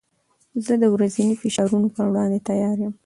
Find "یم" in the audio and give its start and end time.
2.83-2.93